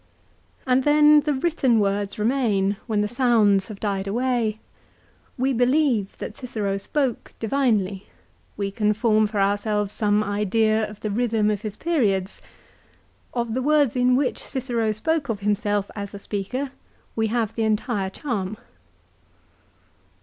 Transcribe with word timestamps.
And 0.65 0.83
then 0.83 1.19
the 1.19 1.33
written 1.35 1.79
words 1.79 2.17
remain 2.17 2.77
when 2.87 3.01
the 3.01 3.07
sounds 3.07 3.67
have 3.67 3.79
died 3.79 4.07
away. 4.07 4.57
We 5.37 5.53
believe 5.53 6.17
that 6.17 6.35
Cicero 6.35 6.77
spoke 6.77 7.33
divinely. 7.39 8.07
We 8.57 8.71
can 8.71 8.93
form 8.93 9.27
for 9.27 9.39
ourselves 9.39 9.93
some 9.93 10.23
idea 10.23 10.89
of 10.89 11.01
the 11.01 11.11
rhythm 11.11 11.51
of 11.51 11.61
his 11.61 11.77
periods. 11.77 12.41
Of 13.35 13.53
the 13.53 13.61
words 13.61 13.95
in 13.95 14.15
which 14.15 14.39
Cicero 14.39 14.91
spoke 14.91 15.29
of 15.29 15.41
himself 15.41 15.91
as 15.95 16.15
a 16.15 16.17
speaker 16.17 16.71
we 17.15 17.27
have 17.27 17.53
the 17.53 17.61
entire 17.61 18.09
charm. 18.09 18.57